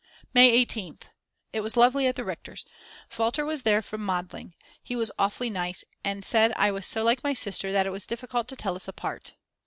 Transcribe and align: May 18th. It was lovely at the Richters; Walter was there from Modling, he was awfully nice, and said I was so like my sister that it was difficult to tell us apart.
May 0.33 0.51
18th. 0.65 1.01
It 1.53 1.61
was 1.61 1.77
lovely 1.77 2.07
at 2.07 2.15
the 2.15 2.23
Richters; 2.23 2.65
Walter 3.19 3.45
was 3.45 3.61
there 3.61 3.83
from 3.83 4.03
Modling, 4.03 4.55
he 4.81 4.95
was 4.95 5.11
awfully 5.19 5.51
nice, 5.51 5.83
and 6.03 6.25
said 6.25 6.51
I 6.55 6.71
was 6.71 6.87
so 6.87 7.03
like 7.03 7.23
my 7.23 7.35
sister 7.35 7.71
that 7.71 7.85
it 7.85 7.91
was 7.91 8.07
difficult 8.07 8.47
to 8.47 8.55
tell 8.55 8.75
us 8.75 8.87
apart. 8.87 9.35